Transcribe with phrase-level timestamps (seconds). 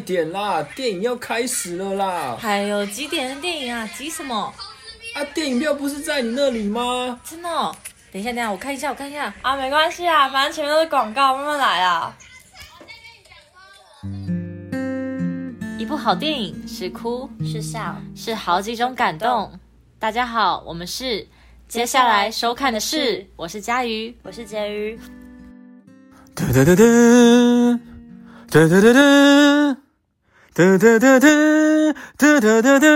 [0.00, 2.36] 点啦，电影要开始了啦！
[2.40, 3.88] 还有几点的电影啊？
[3.96, 4.52] 急什么？
[5.14, 7.20] 啊，电影票不是在你那里吗？
[7.24, 7.74] 真的哦？
[8.12, 9.32] 等一下，等一下，我看一下，我看一下。
[9.42, 12.16] 啊，没关系啊，反正前面都是广告，慢慢来啊。
[15.78, 19.52] 一部好电影是哭是笑是好几种感动。
[19.98, 21.26] 大家好，我们是。
[21.68, 24.98] 接下来收看的是，我是佳瑜，我是婕妤。
[26.34, 26.84] 哒哒哒哒，
[28.50, 29.76] 哒哒哒哒，
[30.52, 31.28] 哒哒哒哒，
[32.18, 32.86] 哒哒哒哒。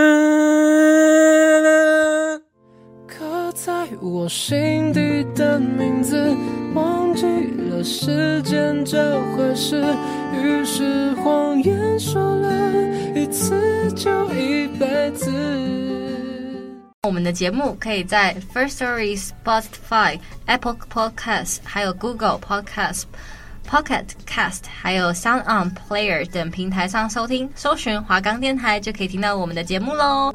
[3.07, 6.35] 刻在我心底的名字，
[6.75, 7.25] 忘记
[7.71, 9.85] 了时间这回事，
[10.33, 12.73] 于是谎言说了
[13.15, 15.31] 一次就一辈子。
[17.05, 23.05] 我们的节目可以在 First Story、Spotify、Apple Podcasts、还有 Google Podcasts、
[23.69, 30.35] Pocket Cast、还有 Sound On Player 等平台上收听，搜寻华冈电台就可以听到我们的节目喽。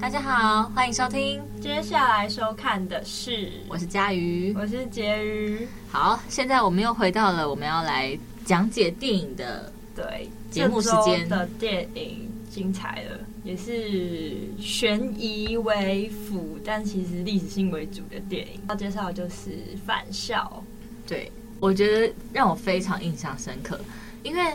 [0.00, 1.42] 大家好，欢迎收听。
[1.60, 5.68] 接下来收看的是，我是佳瑜，我是婕妤。
[5.90, 12.28] 好，现在我们又回到了我们要来讲解电影的对节目时间的电影。
[12.50, 18.60] 精彩了，也是悬疑为辅，但其实历史性为主的电影。
[18.68, 19.50] 要介绍的就是
[19.86, 20.60] 《返校》。
[21.08, 21.30] 对，
[21.60, 23.78] 我觉得让我非常印象深刻，
[24.22, 24.52] 因为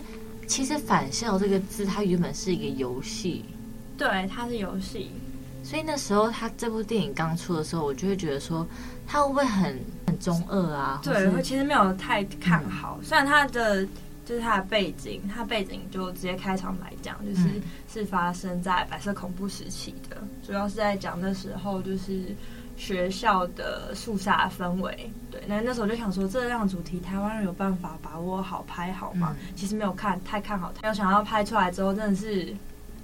[0.47, 3.45] 其实“返校”这个字，它原本是一个游戏。
[3.97, 5.11] 对，它是游戏。
[5.63, 8.67] 所以那时候，他这部电影刚出的时候，我就会觉得说，
[9.07, 10.99] 他会不会很很中二啊？
[11.03, 12.97] 对，我其实没有太看好。
[12.99, 13.87] 嗯、虽然他的。
[14.25, 17.47] 就是它的背景，它背景就直接开场来讲，就是
[17.87, 22.35] 是发生在白色恐怖时期的，主要是在讲那时候就是
[22.77, 25.09] 学校的肃杀氛围。
[25.31, 29.35] 对，那那时候就想说，这样主题台湾人有办法把握好拍好吗？
[29.39, 32.55] 嗯、其实没有看太看好，没有想到拍出来之后，真的是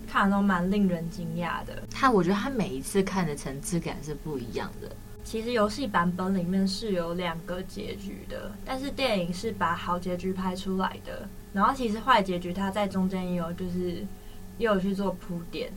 [0.07, 1.83] 看的都蛮令人惊讶的。
[1.89, 4.89] 他我觉得他每一次看的层次感是不一样的。
[5.23, 11.27] 其实游戏版本里面是有两个结局的，但是电影是把好结局拍出来的。
[11.53, 14.05] 然后其实坏结局它在中间也有就是
[14.57, 15.71] 也有去做铺垫，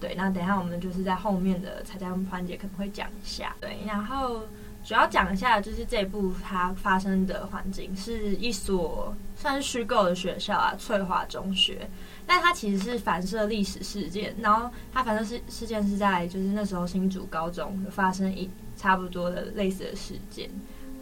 [0.00, 0.14] 对。
[0.16, 3.76] 那等一下我们就是在后面的彩蛋环节可能会讲一下，对。
[3.86, 4.40] 然后
[4.84, 11.88] 主要讲一下就是这部它发生的环境是一所算是虚构的学校啊，翠华中学。
[12.26, 18.50] 但它其实是反射历史事件，然后它反射事事件是在就是那时候新竹高中发生一。
[18.76, 20.48] 差不多的类似的事件，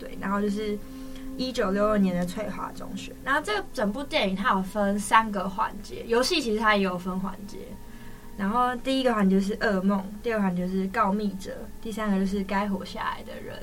[0.00, 0.76] 对，然后就是
[1.36, 3.12] 一九六二年的翠华中学。
[3.22, 7.58] 然后这个整部电影它有分三个环节，游戏其实它也有分环节。
[8.38, 13.60] 然后第一个环节是噩梦，第二个环节是告密者，第三个就是该活下来的人。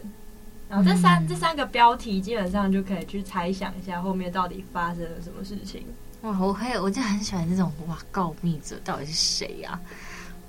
[0.70, 5.86] 然后这三、嗯、这三个标题基本上就可以去猜想一下后面到底发生了什么事情。
[6.22, 9.82] 哇，我可以，我就很喜欢这种哇，告密者到底是谁呀、啊？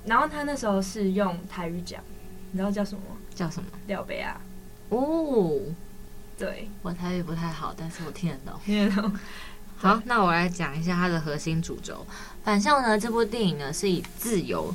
[0.05, 2.01] 然后他那时候是用台语讲，
[2.51, 3.01] 你知道叫什么？
[3.33, 3.69] 叫什么？
[3.87, 4.41] 廖北啊！
[4.89, 5.59] 哦，
[6.37, 8.59] 对，我台语不太好，但是我听得懂。
[8.65, 9.13] 听得懂。
[9.79, 12.03] 好，那我来讲一下它的核心主轴。
[12.43, 14.73] 反校呢，这部电影呢是以自由，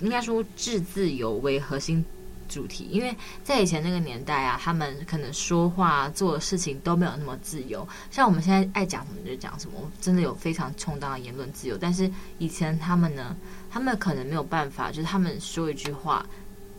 [0.00, 2.04] 应该说致自由为核心
[2.48, 2.88] 主题。
[2.90, 7.86] 因为在以前那个年代啊，他们可能说话、做的事情都没有那么自由。
[8.10, 11.78] 像我们现在爱讲什么就讲什么，真的有非常充当的言论自由。
[11.78, 13.36] 但是以前他们呢，
[13.70, 16.26] 他们可能没有办法，就是他们说一句话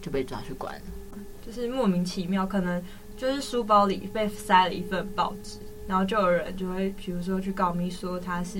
[0.01, 0.75] 就被抓去关。
[1.45, 2.83] 就是莫名其妙，可能
[3.15, 8.59] 就是书包里被塞了一份报纸，然后就有人就会，比如说去告密，说他是，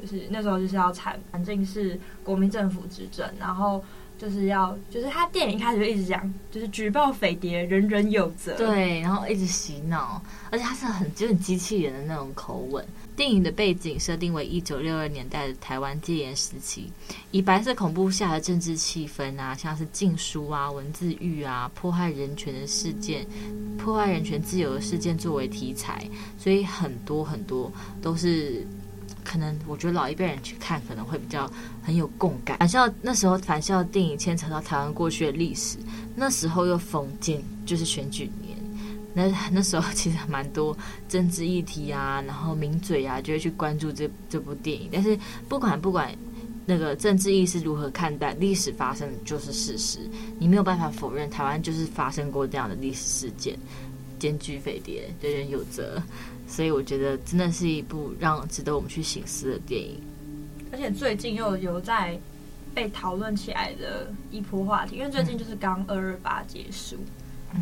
[0.00, 3.84] 就是那时候就是要产，反正是国民政府执政，然后。
[4.18, 8.56] 就是要，就是他电影一开始就一直讲，就是举报匪谍，人人有责。
[8.56, 10.20] 对，然后一直洗脑，
[10.50, 12.84] 而且他是很就是机器人的那种口吻。
[13.18, 16.84] 电影的背景设定为一九六二年代的台湾戒严时期，
[17.32, 23.26] 以白色恐怖下的政治气氛啊，像是禁书啊、文字狱啊、迫害人权的事件、
[23.76, 28.64] 破坏人权自由的事件作为题材，所以很多很多都是。
[29.24, 31.50] 可能我觉得老一辈人去看可能会比较
[31.82, 32.56] 很有共感。
[32.56, 35.76] 反校那时候，反校电影牵扯到台湾过去的历史，
[36.16, 38.30] 那时候又逢建就是选举，
[39.14, 40.76] 那那时候其实蛮多
[41.08, 44.88] 政治议题啊，然后名嘴啊就会去关注这这部电影。
[44.92, 45.18] 但是
[45.48, 46.14] 不管不管
[46.66, 50.00] 那个政治意识如何看待，历史发生就是事实，
[50.38, 53.58] 你没有办法否认台湾就是发生过这样的历史事件，
[54.18, 56.02] 兼具匪谍，人人有责。
[56.46, 60.00] 所以我觉得真的是一部让值得我们去醒思的电影，
[60.72, 62.18] 而且最近又有在
[62.74, 66.96] 被讨论起来的一波话题，因为最近就是刚二二八结束，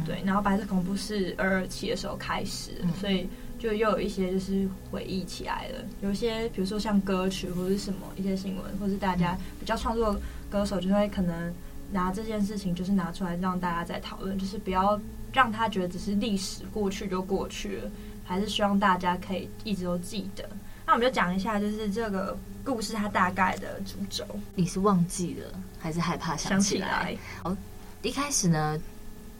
[0.04, 3.28] 对，然后白色恐怖是二二七的时候开始，嗯、所以
[3.58, 10.18] 就又有一些就是回忆起来了，有一些比如说像歌曲或者是什么一些新闻，或是大家比较创作
[10.50, 11.54] 歌手就会可能
[11.92, 15.00] 拿这件事情就是拿出来让大家在讨论，就是不要
[15.32, 17.90] 让他觉得只是历史过去就过去了，
[18.24, 20.48] 还是希望大家可以一直都记得。
[20.84, 24.24] 那我们就讲一下，就是这个故事它大概的主轴。
[24.54, 26.88] 你是忘记了，还是害怕想起来？
[26.88, 27.56] 想起来哦，
[28.02, 28.80] 一开始呢，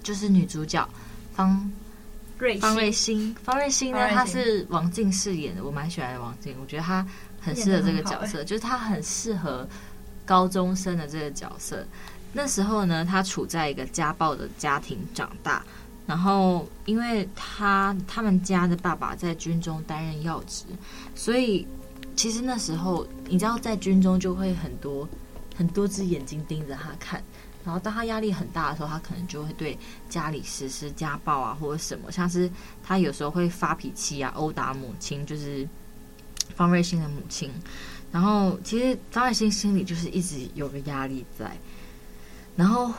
[0.07, 0.89] 就是女主角
[1.35, 1.69] 方
[2.39, 7.05] 瑞方瑞欣，方瑞欣呢，她是王静饰演的，我蛮喜欢王静，我觉得她
[7.41, 9.69] 很适合这个角色，就是她很适合
[10.25, 11.85] 高中生的这个角色。
[12.33, 15.65] 那时候呢，她处在一个家暴的家庭长大。
[16.07, 20.65] 然后，因为她他们家的爸爸在军中担任要职，
[21.17, 21.67] 所以
[22.15, 25.09] 其实那时候你知道，在军中就会很多
[25.57, 27.21] 很多只眼睛盯着他看。
[27.67, 29.77] 然后当他压力很大的时候，他可能就会对
[30.09, 32.51] 家里实施家暴啊，或者什么，像是
[32.83, 35.69] 他有时候会发脾气啊，殴打母亲，就是
[36.55, 37.53] 方瑞欣的母亲。
[38.11, 41.51] 然后其实方瑞欣心里就是一直有个压力在。
[42.55, 42.91] 然后，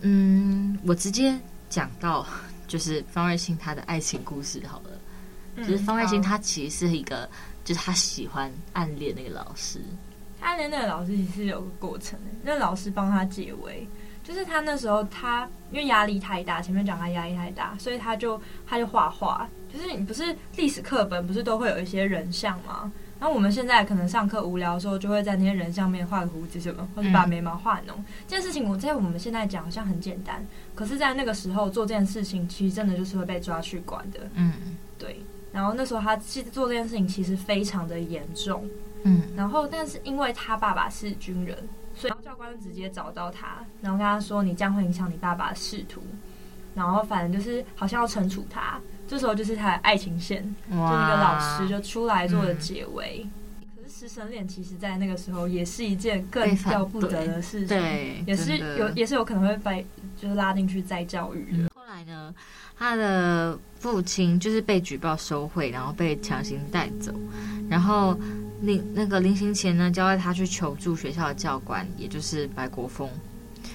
[0.00, 1.38] 嗯，我直接。
[1.70, 2.26] 讲到
[2.66, 4.90] 就是方瑞欣他的爱情故事好了，
[5.56, 7.28] 嗯、就是方瑞欣他其实是一个，
[7.62, 9.78] 就是他喜欢暗恋那个老师，
[10.40, 13.86] 暗恋那个老师其实有个过程的，那老师帮他解围，
[14.28, 22.92] 就是他那时候他因为压力太大，前面讲他压力太大，所以他就他就画画，就是你不是历史课本不是都会有一些人像吗？
[23.18, 27.96] 然后我们现在可能上课无聊的时候，就会在那些人上面画个胡子什么，或者把眉毛画浓。
[27.96, 34.20] 嗯、这件事情我在我们现在讲好像很简单，可是，在那个时候做这件事情，其实真的就是会被抓去管的。
[34.34, 34.52] 嗯，
[34.98, 35.20] 对。
[35.52, 38.68] 然后那时候他其实做这件事情其实非常的严重。
[39.04, 39.22] 嗯。
[39.34, 41.56] 然后，但是因为他爸爸是军人，
[41.98, 46.00] 所以教官直接找到他，然后跟他说：“你这样会影响你爸爸的仕途。”
[46.74, 48.78] 然后反正就是好像要惩处他。
[49.08, 53.26] 这时候就是他的爱情线，就那个老师就出来做了结尾。
[53.26, 59.84] 嗯、可是师生恋其实，在那个时候也是一件更要不得的事情，对，也是有也是有可能会被
[60.16, 61.70] 就是拉进去再教育的。
[61.74, 62.32] 后来呢，
[62.76, 67.12] 他的父亲就是被举报收贿，然后被强行带走，
[67.68, 68.16] 然后
[68.60, 73.08] 临那个临行前呢，交代他去求助学校的教官，也就是白国峰，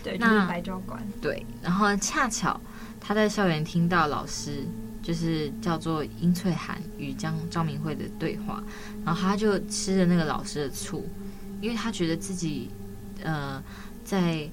[0.03, 2.59] 对，那就是白教官，对，然后恰巧
[2.99, 4.63] 他在校园听到老师。
[5.03, 8.63] 就是叫做殷翠涵与张张明慧的对话，
[9.03, 11.05] 然后他就吃了那个老师的醋，
[11.59, 12.69] 因为他觉得自己，
[13.21, 13.61] 呃，
[14.05, 14.49] 在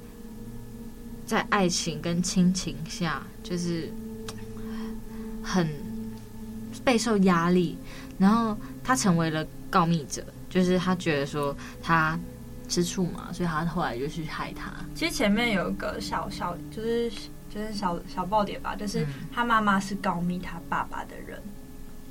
[1.24, 3.92] 在爱情跟亲情下，就是
[5.40, 5.68] 很
[6.84, 7.78] 备受压力，
[8.18, 12.18] 然后他成为了告密者，就是他觉得说他
[12.68, 14.70] 吃醋嘛，所以他后来就去害他。
[14.94, 17.10] 其实前面有一个小小就是。
[17.52, 21.36] 就是小小爆点吧，就是他妈妈是告密他爸爸的人。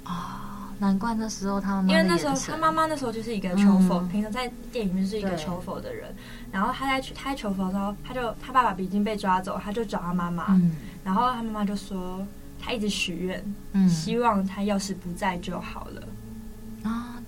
[0.04, 6.14] 啊、嗯，难怪那时候他妈妈，因为那时候他妈妈那时候就是一个求佛，嗯、平常在电影里面是一个求佛的人，
[6.52, 10.75] 然后他在去他在求佛的时候，他就他爸爸已经被抓走，他就找他妈妈，嗯、
[11.06, 12.22] 然后他妈妈就说
[12.60, 16.01] 他一直许愿，嗯、希望他要是不在就好了。
[16.01, 16.19] 啊，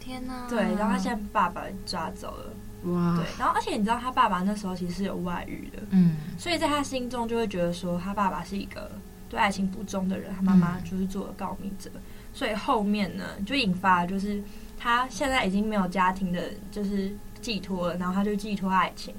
[0.02, 2.92] 天哪，对，然后他现在爸爸抓走了。
[2.92, 8.92] 哇，对，然后而且你知道他爸爸那时候其实是有外遇的，嗯，所以在他心中就会觉得说他爸爸是一个
[9.30, 12.02] 对爱情不忠的人，他妈妈就是做了告密者，嗯、
[12.34, 14.44] 所以后面呢就引发了就是
[14.80, 19.14] 他现在已经没有家庭的，就是寄托了，然后他就寄托爱情，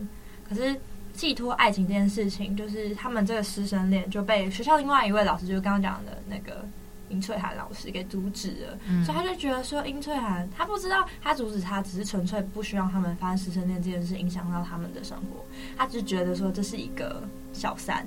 [0.49, 0.77] 可是
[1.13, 6.67] 寄托爱情这件事情，就是他们这个师生恋就被学校另外一位老师，就是刚刚讲的那个。
[7.13, 15.45] 殷翠涵老师给阻止了，嗯、所以他就觉得说，殷翠涵他不知道，他阻止他只是纯粹不希望他们发生师生恋这件事影响到他们的生活，
[15.77, 18.07] 他只觉得说这是一个小三，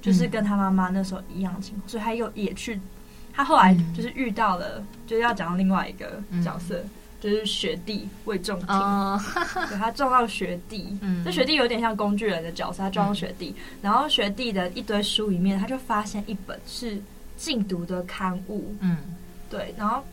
[0.00, 2.80] 就是跟他妈妈那时候一样的情况，嗯、所以他又也去，
[3.32, 9.20] 他后来就是遇到了，嗯、就是要讲到另外一个角色，嗯、就是学弟魏仲廷，哦、
[9.68, 17.00] 对他撞到学弟，嗯，这学弟有点像工具人的角色，他撞到学弟，嗯、然后学弟的一堆书里面，他就发现一本是。
[17.40, 18.98] 禁毒的刊物，嗯，
[19.48, 20.04] 对，然后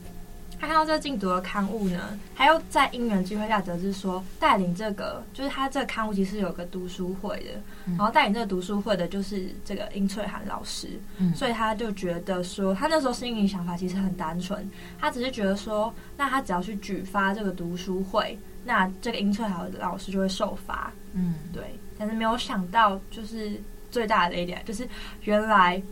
[0.57, 7.51] 他看到这个禁毒的刊物呢，还有在因缘机会下得知说，带领这个就是他这个刊物其实有个读书会的，
[7.85, 14.65] 嗯、然后带领这个读书会的就是这个殷翠涵老师，嗯，所以他就觉得说，他那时候心里想法其实很单纯，
[14.97, 24.87] 他只是觉得说，那他只要去举发这个读书会，那这个殷翠涵老师就会受罚，嗯，对，但是没有想到，就是最大的一点就是
[25.23, 25.83] 原来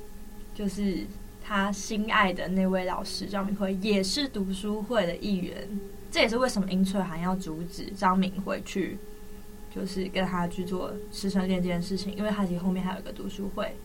[0.55, 1.05] 就是。
[1.47, 5.67] 他心爱的那位老师张明慧也是读书会的一员，
[6.09, 8.97] 这也是为什么殷翠涵要阻止张明慧去，
[9.73, 13.75] 就是跟他去做师生恋这件事情，因为他其实后面还有一个读书会，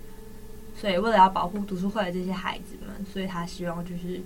[0.75, 4.23] 所以为了要保护读书会的这些孩子们，所以他希望就是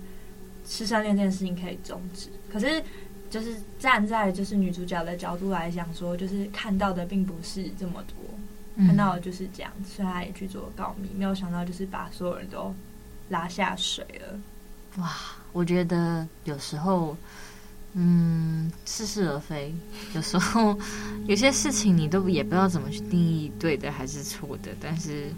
[0.65, 2.29] 师生恋这件事情可以终止。
[2.49, 2.81] 可是
[3.29, 12.73] 就是站在就是女主角的角度来讲说，就是看到的并不是这么多，看到的就是这样，所以他也去做告密，没有想到就是把所有人都
[13.29, 14.39] 拉下水了。
[14.97, 15.11] 哇，
[15.53, 17.15] 我觉得有时候。
[17.97, 19.73] 嗯，似是而非。
[20.13, 20.77] 有时候
[21.27, 25.31] 有些事情你都也不知道怎么去定义对的还是错的，但是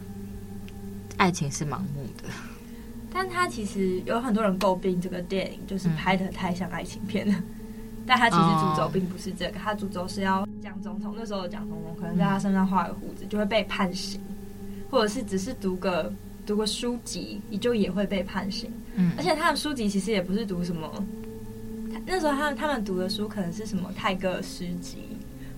[1.17, 2.23] 爱情是盲目的。
[3.13, 7.35] 但他其实有很多人诟病这个电影，就是拍的太像爱情片了。
[7.35, 7.43] 嗯、
[8.07, 11.13] 但他其实主轴并不是这个，他主轴是要蒋总统。
[11.15, 14.19] 那时候蒋总统可能在他身上画个胡子就会被判刑，
[14.89, 16.11] 或者是只是读个
[16.47, 18.71] 读过书籍，你就也会被判刑。
[18.95, 21.05] 嗯，而且他的书籍其实也不是读什么。
[22.05, 24.99] 那时候他们他们读的书可能是什么泰戈尔诗集，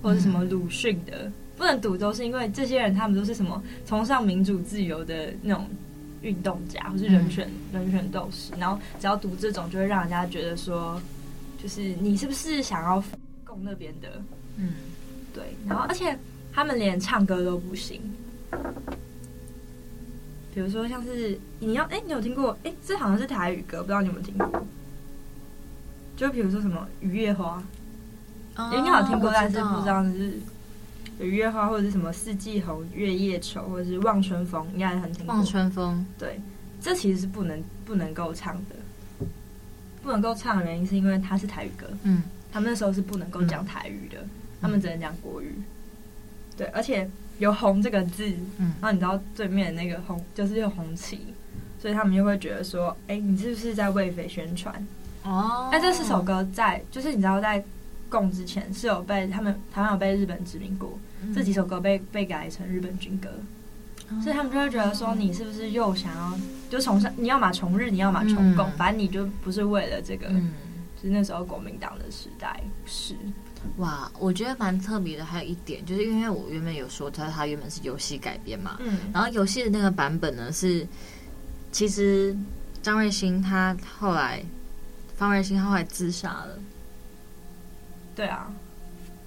[0.02, 5.68] 或者是什么鲁迅的，嗯、不能读都是因为这些人他们都是什么崇尚民主自由的那种
[6.24, 11.00] 运动家，或是人权、嗯、人权斗士，然后只要读这种就会让人家觉得说，
[11.62, 13.04] 就是你是不是想要
[13.46, 14.20] 供那边的？
[14.58, 14.74] 嗯，
[15.36, 16.18] 对，然后而且
[16.52, 18.02] 他们连唱歌都不行，
[20.60, 24.66] 比如说像是你要哎、欸，你有听过哎、欸，这好像是台语歌，不知道你有没有听过？
[26.18, 27.64] 就比如说什么雨夜花，
[28.58, 30.34] 哦、应该有听过，但是不知道是
[31.22, 35.34] 雨夜花或者是什么四季红、月夜愁，或者是望春风，应该很听过。
[35.34, 36.38] 望春风，对，
[36.82, 38.76] 这其实是不能不能够唱的，
[40.04, 45.56] 不能够唱的原因是因为它是台语歌，嗯，他们那时候是不能够讲台语的，嗯、他们只能讲国语，
[46.58, 47.10] 对，而且
[47.40, 51.34] 有红这个字，嗯，然后你知道对面那个红就是有红旗，
[51.82, 54.76] 所以他们就会觉得说，哎、欸，你是不是在为匪宣传？
[55.24, 57.64] 哦，哎这四首歌在，就是你知道，在
[58.10, 63.30] 共之前是有被他们台湾有被日本殖民过，嗯、这几首歌被被改成日本军歌，
[64.10, 66.38] 嗯、所以他们就会觉得说，你是不是又想要
[66.70, 70.52] 就崇尚，你要嘛崇日，你要嘛崇共，嗯、反正你就不是为了这个，嗯、
[71.02, 73.16] 就是那时候国民党的时代是。
[73.78, 80.88] 哇，我觉得蛮特别的，还有一点就是因为我原本有说他他原本是游戏改编嘛，嗯，然后游戏的那个版本呢是，
[81.72, 82.36] 其实
[82.82, 84.44] 张瑞兴他后来。
[85.18, 86.58] 方瑞欣后来自杀了，
[88.16, 88.50] 对啊，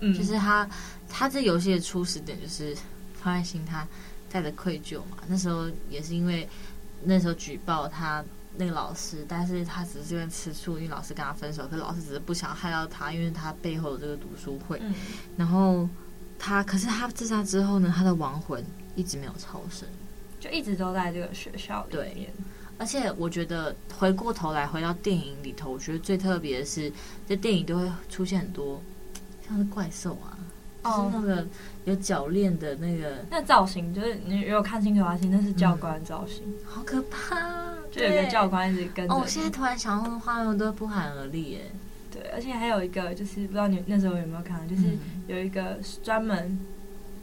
[0.00, 0.66] 嗯，就是他，
[1.06, 2.74] 他这游戏的初始点就是
[3.12, 3.86] 方瑞欣他
[4.30, 5.18] 带着愧疚嘛。
[5.28, 6.48] 那时候也是因为
[7.04, 8.24] 那时候举报他
[8.56, 14.78] 那个老师，但是他只是因为吃醋，因为老师跟他分手，可是老师只是不想害到他，因为他背后的这个读书会。
[14.82, 14.94] 嗯、
[15.36, 15.88] 然后
[16.38, 19.88] 他，可是他自杀之后呢，他的亡魂一直没有超生，
[20.38, 22.14] 就一直都在这个学校里面。
[22.14, 22.28] 对。
[22.78, 26.92] 而且我觉得回过头来回到电影里头，我觉得最特别的是，
[27.28, 28.82] 这电影都会出现很多
[29.46, 30.36] 像是怪兽啊，
[30.82, 31.46] 哦，是那个
[31.84, 35.16] 有脚链的那个那造型，就是你有看清楚啊？
[35.30, 37.71] 那是教官造型，嗯、好可怕！
[37.92, 39.14] 就有个教官一直跟着。
[39.14, 41.60] 哦，现在突然想到画面都不寒而栗耶。
[42.10, 44.82] 对，而且还有一个就是不知道你那时候有没有看，就是
[45.28, 46.58] 有一个专门。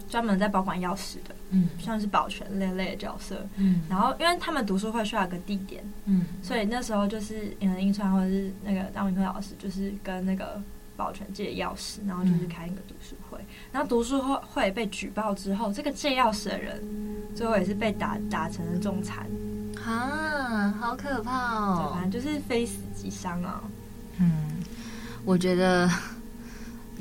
[0.09, 10.59] 专门在保管钥匙的，嗯，像是保全类类的角色，嗯，然后因为他们读书会需要一个地点，嗯，所以那时候就是嗯，英川或者是那个张明科老师，就是跟那个
[10.97, 16.81] 保全借钥匙，然后就是开一个读书会，嗯、然后读书会会被举报之后，这个借钥匙的人
[17.35, 19.27] 最后也是被打打成了重残，
[19.85, 23.63] 啊，好可怕哦，对，反正就是非死即伤啊，
[24.19, 24.63] 嗯，
[25.25, 25.89] 我觉得。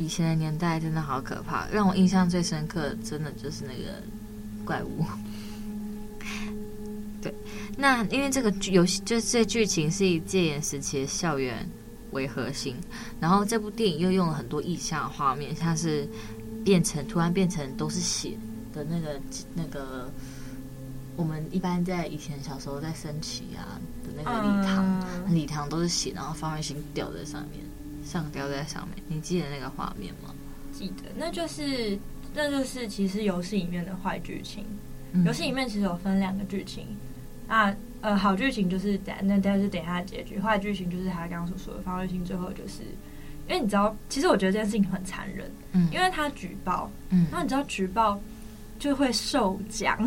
[0.00, 4.00] 以前的年代真的好可怕，让我印象最深刻，真的就是那个
[4.64, 5.04] 怪物。
[7.20, 7.34] 对，
[7.76, 11.68] 那因为这个游戏就是这剧情是以戒严时期的校园
[12.12, 12.76] 为核心，
[13.18, 16.08] 然后这部电影又用了很多意象画面，像是
[16.64, 18.38] 变成突然变成都是血
[18.72, 19.20] 的那个
[19.52, 20.08] 那个，
[21.18, 27.60] 我们一般在以前小时候在升旗啊的那个礼堂，嗯、礼堂都是血，然后方芮欣掉在上面。
[28.04, 30.32] 上吊在上面，你记得那个画面吗？
[30.72, 31.98] 记得，那就是
[32.32, 34.64] 那就是其实游戏里面的坏剧情。
[35.26, 36.86] 游戏、嗯、里面其实有分两个剧情
[37.48, 42.82] 啊，呃，好剧情就是等那但是等一下的结局，坏剧情就是他刚刚所说的方芮欣最后就是，
[43.46, 48.18] 因为你知道，其实我觉得这件事情很残忍，嗯，因为他举报，嗯，然后你知道举报
[48.78, 49.98] 就会受奖，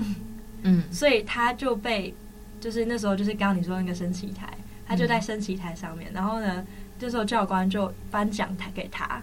[0.63, 2.13] 嗯，所以他就被
[2.59, 4.47] 就是那时候就是刚刚你说那个升旗台，
[4.87, 6.65] 他就在升旗台上面，嗯、然后呢。
[6.99, 9.19] 这时候教官就颁奖台给他，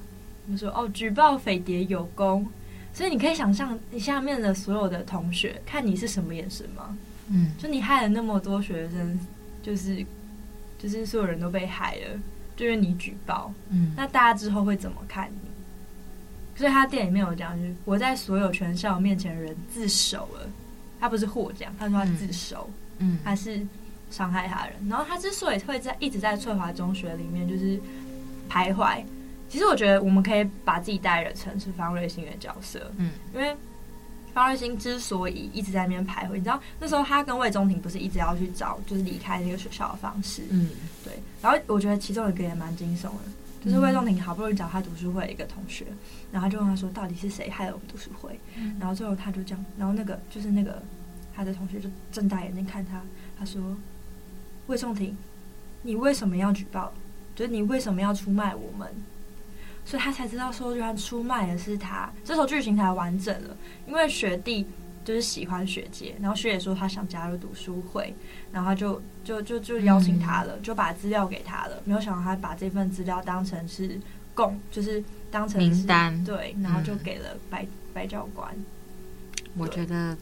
[0.50, 2.44] 就说：“哦，举报匪谍有功。”
[2.92, 6.98] 所以你可以想象，你下面的所有的同学看你是什么眼神吗？
[7.28, 9.20] 嗯，就你害了那么多学生，
[9.62, 10.04] 就是
[10.76, 12.20] 就是所有人都被害了，
[12.56, 15.48] 就是你举报，嗯，那大家之后会怎么看你？
[16.56, 20.50] 所以他电影里面有讲，就是我在所有全校面前的人自首了，
[21.00, 23.60] 他不是获奖，他说他自首，嗯，他是
[24.10, 24.74] 伤害他人。
[24.88, 27.78] 然后他之所以会在一直在翠华中学里面就是
[28.50, 29.02] 徘徊，
[29.48, 33.56] 其实我觉得我们可以把自己代入成是方瑞欣的角色，嗯，因为
[34.34, 40.70] 方瑞欣之所以一直在那边徘徊，你知道那时候他跟魏忠廷不是一直要去找就是离开那个学校的方式，嗯，
[41.04, 41.12] 对。
[41.40, 43.20] 然后我觉得其中一个也蛮惊悚的。
[43.64, 45.86] 就是魏仲廷好不容易找他读书会的一个同学，
[46.30, 48.38] 然后他就问他说：“到底是谁害了我们读书会？”
[48.78, 50.82] 然后最后他就这样，然后那个就是那个
[51.34, 53.02] 他的同学就睁大眼睛看他，
[53.38, 53.76] 他说
[54.68, 55.16] ：“魏仲廷，
[55.82, 56.92] 你为什么要举报？
[57.34, 58.88] 就是你为什么要出卖我们？”
[59.84, 62.10] 所以他才知道说，原来出卖的是他。
[62.24, 64.66] 这时候剧情才完整了，因为学弟。
[65.08, 68.14] 就是喜欢学姐，然后学姐说她想加入读书会，
[68.52, 71.80] 然后就就就就邀请她了，嗯、就把资料给她了。
[71.86, 73.98] 没有想到她把这份资料当成是
[74.34, 78.54] 供，就是当成是名单，对，然后就给了白、嗯、白教官。
[79.56, 80.14] 我觉得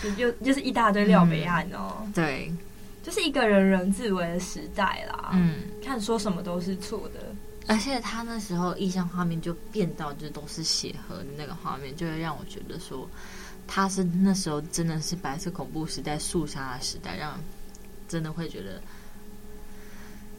[0.00, 2.06] 就就就是一大堆料没案哦。
[2.14, 2.52] 对，
[3.02, 5.30] 就是一个人人自危的时代啦。
[5.32, 7.34] 嗯，看说什么都是错的，
[7.66, 13.04] 而且他那时候意象画面就变到就都是血河的那个画面，就会让我觉得说。
[13.70, 17.40] 他是那时候真的是白色恐怖时代肃杀的时代，让人
[18.08, 18.80] 真的会觉得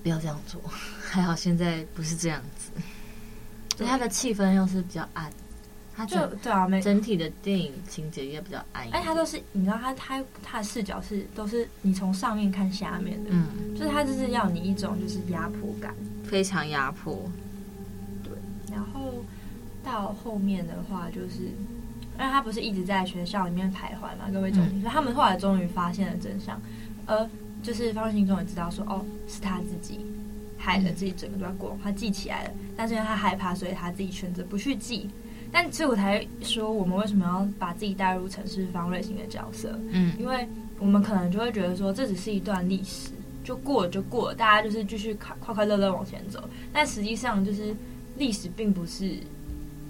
[0.02, 0.60] 不要这样做。
[1.00, 2.72] 还好现在不是这样子，
[3.78, 5.32] 所以他的气氛又是比较暗，
[5.96, 8.90] 他就对啊，整体的电影情节也比较暗。
[8.90, 15.94] 哎，他都是你知道他他他的视角是都是你从上面看下面的，嗯，就是他就是要你一种就是压迫感，
[16.24, 17.30] 非常压迫。
[18.24, 18.34] 对，
[18.72, 19.24] 然后
[19.84, 21.54] 到后面的话就是。
[22.20, 26.62] 因为他不是一直在学校里面徘徊嘛，各位总理，所以他们后来终于发现了真相，
[27.06, 27.28] 而
[27.64, 30.02] 就是方芮欣终于知道说，哦，是他自己
[30.58, 35.10] 害了自己整个段过往，他记起来了，但是因为他害怕，所以他自己选择不去记。
[35.50, 39.80] 但所以我才说，我们为什么要把自己带入城市方瑞欣的角色？
[39.90, 40.46] 嗯，因为
[40.78, 43.12] 我们可能就会觉得说，这只是一段历史，
[43.46, 46.44] 就过了就过了，大家就是继续快快快乐乐往前走。
[46.74, 47.74] 但实际上，就是
[48.18, 49.16] 历史并不是。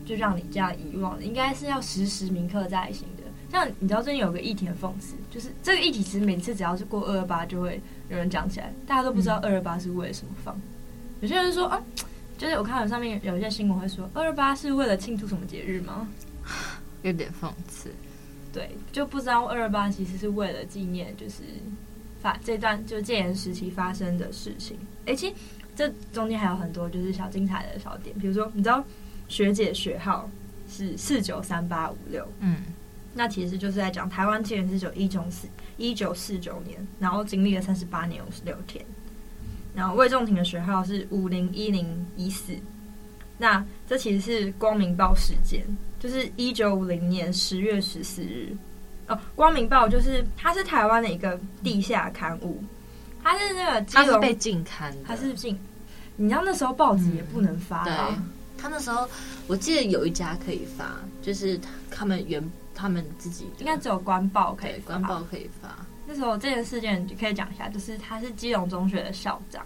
[0.09, 3.21] 就让你这样遗忘了，应该是要时时铭刻在心的。
[3.51, 10.59] 像你知道最近有个议题很讽刺，就是这个议题其实每次只要是过二二八，就会有人讲起来，大家都不知道二二八是为了什么放。
[11.21, 11.79] 有些人说啊，
[12.39, 16.07] 就是我看到上面有一些新闻会说二二八是为了庆祝什么节日吗？
[17.03, 17.91] 有点讽刺。
[18.51, 21.43] 对，就不知道二二八其实是为了纪念，就是
[22.19, 24.75] 发这段就戒严时期发生的事情。
[25.05, 25.35] 哎，其实
[25.75, 28.83] 这中间还有很多就是小精彩的小点，比如说你知道。
[29.29, 30.29] 学姐学号
[30.69, 32.57] 是四九三八五六，嗯，
[33.13, 38.83] 那其实就是在讲台湾戒严是九一九四一九四九年，然后经历了三十八年五十六天。
[39.75, 42.53] 然后魏仲廷的学号是五零一零一四，
[43.37, 45.63] 那这其实是光明报事件，
[45.99, 48.51] 就是一九五零年十月十四日。
[49.07, 52.61] 哦，光明报就是它是台湾的一个地下刊物，
[53.23, 55.57] 它是那个它是被禁刊，它是禁，
[56.15, 58.09] 你知道那时候报纸也不能发啊。
[58.17, 58.29] 嗯
[58.61, 59.07] 他那时候，
[59.47, 62.43] 我记得有一家可以发，就是他们原
[62.75, 65.69] 他们自己应该只有官报可以发，官报可以发。
[66.05, 69.63] 那时候这件事件就可以讲一下，就是他是基隆中学的校长，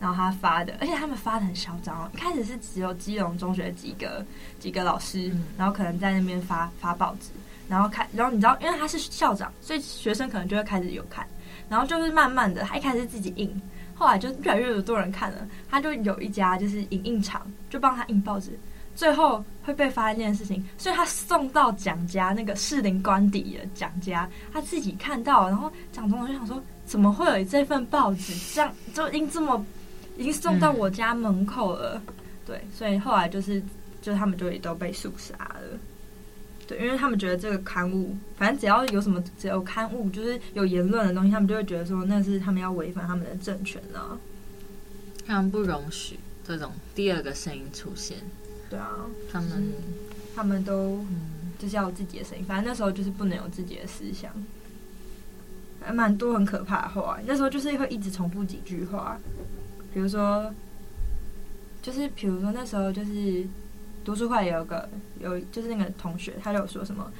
[0.00, 2.10] 然后他发的，而且他们发的很嚣张哦。
[2.14, 4.24] 一开始是只有基隆中学几个
[4.58, 7.30] 几个老师，然后可能在那边发发报纸，
[7.68, 11.26] 然后看，然后你知道，因为他是校长，所以学生可能就会开始有看，
[11.68, 13.60] 然后就是慢慢的，他一开始自己印。
[14.00, 18.58] 后来就越来越多人看了，他就有一家就是影印厂，就帮他印报纸。
[18.96, 29.62] 最后会被发现这件事情，所以他送到蒋家那个士林官邸的蒋家，他自己看到，然后蒋总统就想说，怎么会有这份报纸这样就已经这么
[30.16, 32.00] 已经送到我家门口了？
[32.46, 33.62] 对，所以后来就是
[34.00, 35.78] 就他们就也都被肃杀了。
[36.70, 44.16] 对，因为他们觉得这个刊物，反正只要有什么，只有刊物就是有言论的东西，他们就会觉得说那是他们要违反他们的政权了。
[45.26, 48.18] 他们不容许这种第二个声音出现。
[48.68, 48.88] 对啊，
[49.32, 49.72] 他们
[50.36, 52.44] 他们都嗯，就是要有自己的声音。
[52.44, 54.30] 反正那时候就是不能有自己的思想，
[55.80, 57.18] 还蛮多很可怕的话。
[57.26, 59.18] 那时候就是会一直重复几句话，
[59.92, 60.54] 比如说，
[61.82, 63.44] 就是比如说那时候就是。
[64.04, 67.10] 读书会有个有就是那个同学，他就有说什么，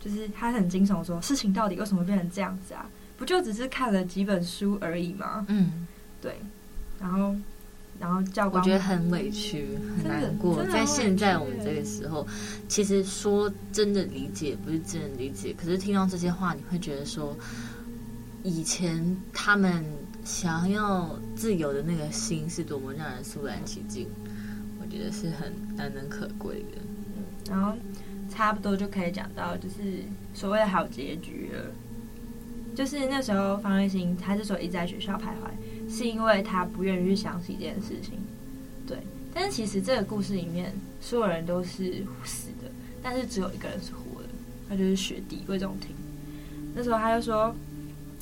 [0.00, 2.88] 就是他很惊悚，说事情到底为什么变成这样子啊？
[3.16, 5.46] 不就只是看了几本书而已吗？
[5.48, 5.86] 嗯，
[6.20, 6.36] 对。
[7.00, 7.34] 然后，
[7.98, 9.66] 然后教官我觉得很委屈，
[9.98, 10.64] 很难过。
[10.66, 12.26] 在现在我们这个时候，
[12.68, 17.36] 其实说真的理解不是真的理解，可是听到这些话，你会觉得说，
[18.42, 19.84] 以前他们
[20.24, 24.06] 想要自由的那个心是多么让人肃然起敬。
[24.88, 27.72] 觉得是很难能可贵的，然后
[28.30, 31.70] 差不多就可以讲到就是所谓的好结局了。
[32.74, 38.18] 就是那时候方瑞欣他之所以一直在学校徘徊，是因为他不愿意去想起这件事情。
[38.86, 38.98] 对，
[39.32, 42.70] 但是其实这个故事里面所有人都是死的，
[43.02, 44.28] 但是只有一个人是活的，
[44.68, 45.96] 他就是学弟魏仲廷。
[46.74, 47.54] 那时候他就说，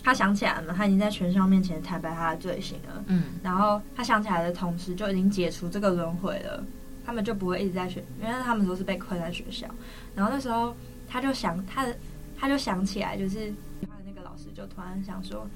[0.05, 3.03] 他想起来了嘛，他已经在全校面前坦白他的罪行了。
[3.07, 6.63] 嗯，然后他想起来的同时，就已经解除这个轮回了。
[7.07, 9.67] 他们就不会一直在学，因为他们都是被困在学校。
[10.15, 10.75] 然后那时候
[11.09, 11.97] 他就想，他的
[12.37, 15.47] 他就想起来，就是他的那个老师就突然想说，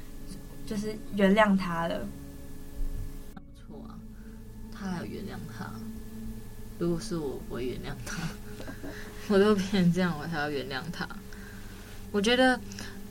[0.66, 2.06] 就是原谅他了。
[3.34, 3.96] 不错啊，
[4.70, 5.70] 他还有原谅他。
[6.78, 8.18] 如果是我，我会原谅他。
[9.28, 11.08] 我都变成这样，我才要原谅他。
[12.12, 12.60] 我觉得，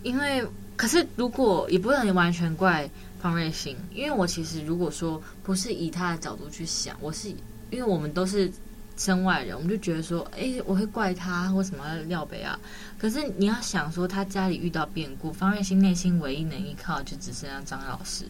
[0.04, 0.46] 因为
[0.78, 7.28] 可是如果也不能完全怪方瑞欣，因为我其实如果说不是以他的角度去想，我是
[7.72, 8.50] 因为我们都是
[8.96, 12.58] 身外人，我们就觉得说，哎，我会怪他为什么要廖北啊？
[12.98, 18.24] 可是你要想说，他家里遇到变故，方瑞欣内心唯一能依靠就只剩下张老师，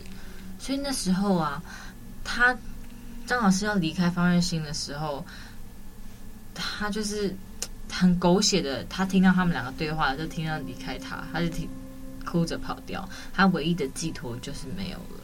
[0.57, 1.61] 所以那时候啊，
[2.23, 2.57] 他
[3.25, 5.23] 张老师要离开方瑞欣的时候，
[6.55, 7.35] 他就是。
[7.89, 11.67] 很狗血的，他听到他们两个对话，就听到离开他，他就听
[12.29, 13.07] 哭着跑掉。
[13.33, 15.23] 他唯一的寄托就是没有了。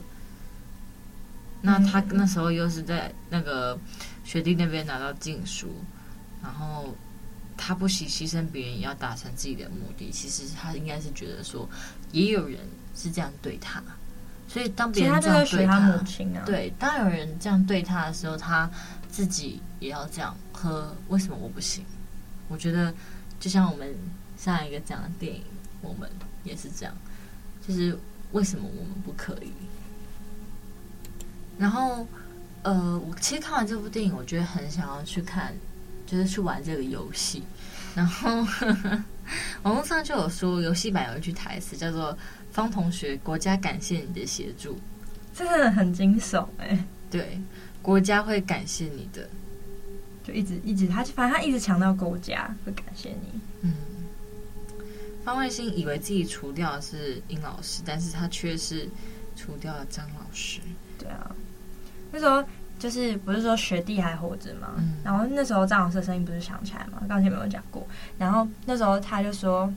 [1.61, 3.77] 那他那时候又是在那个
[4.23, 5.67] 学弟那边拿到禁书，
[6.41, 6.95] 然后
[7.57, 10.09] 他不惜牺牲别人也要达成自己的目的。
[10.11, 11.69] 其实他应该是觉得说，
[12.11, 12.59] 也有人
[12.95, 13.83] 是这样对他，
[14.47, 18.69] 所以当别人这样对他，他母亲啊，对，当有人这样对他的时候，他
[19.09, 20.35] 自己也要这样。
[20.53, 21.83] 喝为什么我不行？
[22.47, 22.93] 我觉得，
[23.37, 23.93] 就像我们
[24.37, 25.43] 上一个讲的电影，
[25.81, 26.09] 我们
[26.43, 26.95] 也是这样，
[27.67, 27.97] 就是
[28.31, 29.51] 为什么我们不可以？
[31.57, 32.05] 然后，
[32.63, 35.53] 呃，我其实看完这部电影，我觉得很想要去看，
[36.05, 37.43] 就是去玩这个游戏。
[37.95, 39.03] 然后，呵 呵
[39.61, 42.17] 网络上就有说，游戏版有一句台词叫做
[42.51, 44.79] “方同学，国家感谢你的协助”，
[45.33, 46.85] 这真的很惊悚哎、欸。
[47.11, 47.39] 对，
[47.81, 49.29] 国家会感谢你的。
[50.23, 53.39] 就一直一直，他反正他一直强调国家会感谢你。
[53.61, 53.73] 嗯，
[55.23, 58.87] 方卫星以为自己除掉的是殷老师，但是他却是
[59.35, 60.59] 除掉了张老师。
[60.97, 61.35] 对啊，
[62.11, 62.43] 那时候
[62.77, 64.73] 就是不是说学弟还活着吗？
[64.77, 67.01] 嗯，然后那时候张老师的声音不是响起来吗？
[67.07, 67.87] 刚才没有讲过。
[68.17, 69.71] 然后那时候他就说，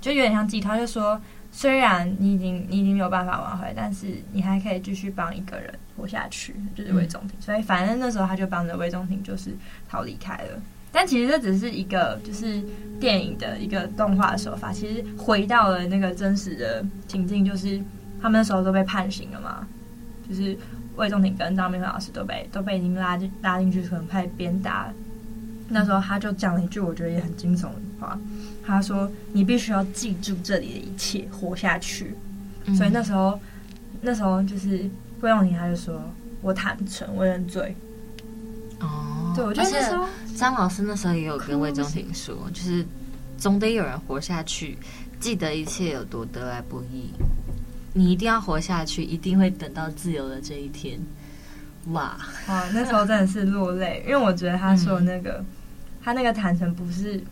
[0.00, 1.20] 就有点像寄托，他就说。
[1.52, 7.30] 虽然你已经你已经没有办法挽回，但是你还可以继续帮一个人活下去，就是魏忠廷。
[7.38, 9.56] 嗯、所以反正那时候他就帮着魏忠廷，就是
[9.88, 10.60] 逃离开了。
[10.96, 12.62] 但其实这只是一个就是
[12.98, 17.78] 电影的一个动画的手法，其实回到了那个真实的情境，就是
[18.22, 19.68] 他们那时候都被判刑了嘛，
[20.26, 20.56] 就是
[20.96, 24.90] 魏仲廷跟张明辉老师都被都被已经拉进拉进去，可能派鞭打。
[25.68, 28.18] 那时候他就讲了一句我觉得也很惊悚的话。
[28.64, 32.14] 他说：“你必须要记住这里的一切，活下去。
[32.64, 33.38] 嗯”所以那时候，
[34.00, 34.88] 那时候就是
[35.20, 36.02] 魏仲廷，他就说
[36.42, 37.76] ：“我坦诚，我认罪。”
[38.80, 42.84] 哦，对，我觉得那时候张老师那时候也有跟魏忠廷说，就是
[43.36, 44.76] 总得有人活下去，
[45.20, 47.10] 记得一切有多得来不易。
[47.92, 50.98] 你一定要活下去，一定会等到自由的这一天。
[51.92, 52.16] 哇
[52.48, 55.46] 哇，那时候真的是落泪，因为我觉得他说那个，嗯、
[56.02, 57.22] 他那个坦诚不是。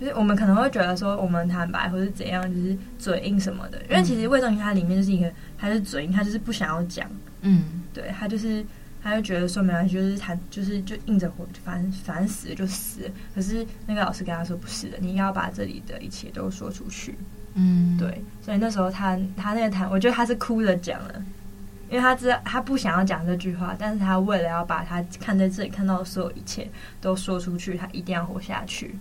[0.00, 3.82] 就是我们可能会觉得说我们坦白或是怎样，就是嘴硬什么的。
[3.90, 7.10] 因为其实魏忠廷他里面就是一个，他是嘴硬，他就是不想要讲。
[7.40, 8.64] 嗯，对他就是，
[9.08, 13.10] 他就觉得说没关系，就是他就是就硬着活，反正反正死了就死了。
[13.34, 17.16] 可是那个老师跟他说不是的，你要把这里的一切都说出去。
[17.54, 18.22] 嗯，对。
[18.42, 21.22] 所以那时候他他那个谈，我觉得他是哭着讲了，
[21.88, 26.68] 因为他知道他不想要讲这句话，但是他为了要把他看在这里看到的所有一切
[27.00, 28.94] 都说出去，他一定要活下去。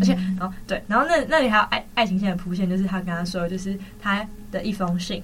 [0.00, 5.20] 而且，然后对，然后那那里还有爱爱情线的铺线，就是他跟他说，就是他的一封信，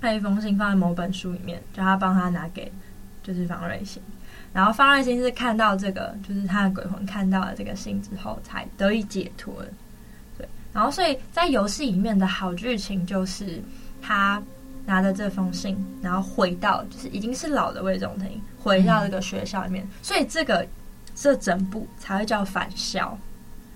[0.00, 2.72] 他一封信放在某本书里面，叫他帮他拿给，
[3.22, 4.02] 就是方瑞欣。
[4.52, 9.68] 然后方瑞欣是看到这个，就是他的鬼魂看到了这个信之后，才得以解脱的。
[10.36, 13.62] 对，然后所以在游戏里面的好剧情就是
[14.02, 14.42] 他
[14.84, 20.66] 拿着这封信，然后回到就是已经是老的魏仲廷，回到这个学校里面，所以这个
[21.14, 23.16] 这整部才会叫返校。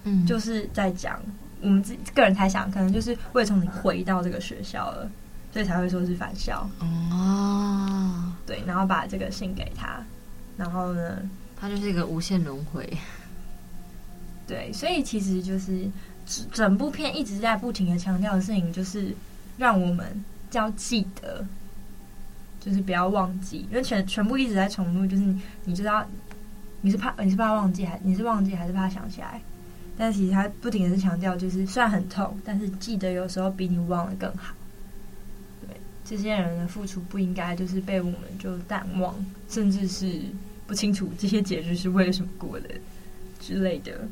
[0.04, 1.20] 嗯，就是在讲
[1.60, 5.10] 我们自己个人猜想，可能就是魏仲廷回到这个学校了，
[5.56, 6.68] 所以才会说是返校。
[6.80, 10.04] 哦，对，然后把这个信给他，
[10.54, 11.18] 然后呢，
[11.58, 12.86] 他就是一个无限轮回。
[14.46, 15.88] 对，所以其实就是
[16.52, 19.16] 整部片一直在不停的强调的事情，就是
[19.56, 21.42] 让我们要记得，
[22.60, 26.04] 就是不要忘记，因为全全部一直在重复，就是你你知道
[26.82, 29.40] 你是怕你是怕忘记还你是忘记还是怕想起来？
[29.96, 34.54] 但其实他不停的是强调，就是虽然很痛，但是记得有时候比你忘了更好。
[36.06, 39.14] 对，这些人的付出不应该就是被我们就淡忘，
[39.48, 40.20] 甚至是
[40.66, 42.68] 不清楚这些节日是为了什么过的
[43.40, 44.06] 之类的。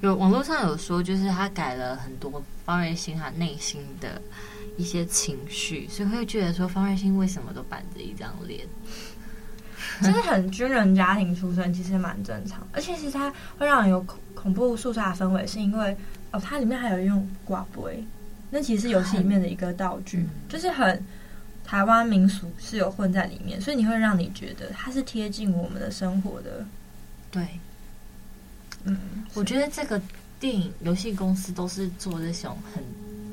[0.00, 4.20] 有网络上有说，就是他改了很多方瑞欣他内心的
[4.76, 8.66] 一些情绪，所以会觉得说方瑞欣为什么都板着一张脸？
[10.02, 12.66] 就是很军人家庭出身，其实蛮正常。
[12.72, 15.96] 而且其实它会让人有恐恐怖肃杀的氛围，是因为
[16.32, 18.04] 哦，它里面还有用挂杯，
[18.54, 21.04] 那其实是游戏里面的一个道具，嗯、就是很
[21.64, 26.64] 台湾民俗是有混在里面，所以你会让你觉得它是贴近我们的生活的。
[27.32, 27.44] 对，
[28.84, 28.96] 嗯，
[29.34, 30.00] 我觉得这个
[30.38, 32.80] 电影游戏公司都是做这种很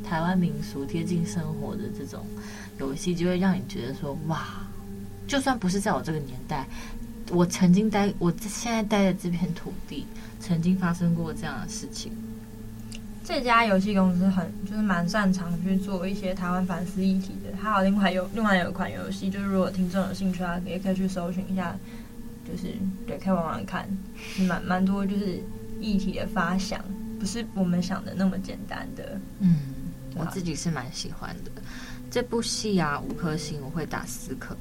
[0.04, 2.26] 台湾民俗贴近生活的这种
[2.80, 4.48] 游戏，就会让你觉得说哇。
[5.28, 6.68] 就算不是在我这个年代，
[7.30, 10.06] 我曾经待，我现在待的这片土地，
[10.42, 12.12] 曾经发生过这样的事情。
[13.32, 17.56] 这家游戏公司很就是蛮擅长去做一些台湾反思议题的。
[17.58, 21.74] 还有另外有另外有一款游戏，就是如果听众有兴趣啊，也可以去搜寻一下，
[22.46, 22.76] 就是
[23.08, 23.88] 对，可以玩玩看，
[24.50, 25.42] 蛮蛮多就是
[25.80, 26.84] 议题的发想，
[27.22, 29.18] 不是我们想的那么简单的。
[29.40, 29.56] 嗯，
[30.14, 31.52] 我自己是蛮喜欢的。
[32.10, 34.54] 这部戏啊，五颗星，我会打四颗。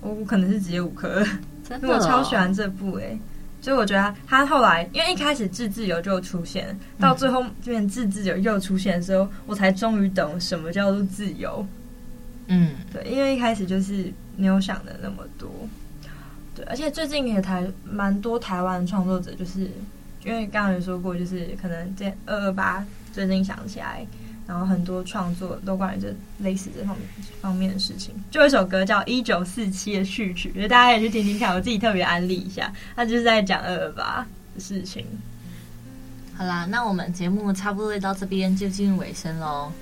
[0.00, 1.24] 我可能是直接五颗，
[1.64, 3.16] 真的、哦， 我超喜欢这部哎，
[3.62, 11.64] 所以我觉得他后来，因为一开始自自由就出现，到最后这边自自由又出现的时候，我才终于懂什么叫做自由。
[12.48, 15.48] 嗯，对，因为一开始就是没有想的那么多。
[16.56, 19.70] 对，而且最近也台蛮多台湾创作者，就是
[20.24, 24.04] 因为刚刚有说过，就是可能这二二八最近想起来。
[24.52, 27.08] 然后很多创作都关于这类似这方面
[27.40, 28.14] 方面的事情。
[28.30, 31.54] 就有一首歌叫《一九四七》的序曲，大家也去听听看。
[31.54, 35.06] 我自己特别安利一下，他就是在讲二二八的事情。
[36.36, 39.72] 好啦，那我们节目差不多到这边就进入尾声喽。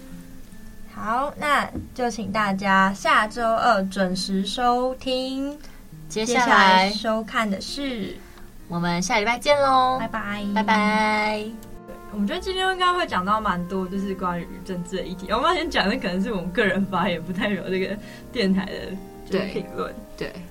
[0.94, 5.58] 好，那就请大家下周二准时收听。
[6.08, 8.16] 接下来收看的是，
[8.68, 9.98] 我们下礼拜见喽！
[9.98, 11.69] 拜拜，拜拜。
[12.12, 15.30] 我们觉得今天应该会讲到蛮多，就是关于政治的议题。
[15.30, 17.96] 我们先讲的可能是我们个人发言，不太有这个
[18.32, 18.66] 电台
[19.30, 19.94] 的评论。
[20.16, 20.28] 对。
[20.28, 20.42] 对